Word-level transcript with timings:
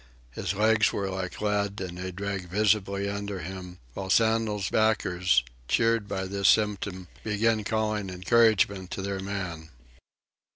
His 0.31 0.55
legs 0.55 0.91
were 0.91 1.11
like 1.11 1.39
lead, 1.41 1.79
and 1.79 1.99
they 1.99 2.11
dragged 2.11 2.49
visibly 2.49 3.07
under 3.07 3.41
him; 3.41 3.77
while 3.93 4.09
Sandel's 4.09 4.67
backers, 4.71 5.43
cheered 5.67 6.07
by 6.07 6.25
this 6.25 6.49
symptom, 6.49 7.07
began 7.23 7.63
calling 7.63 8.09
encouragement 8.09 8.89
to 8.89 9.03
their 9.03 9.19
man. 9.19 9.69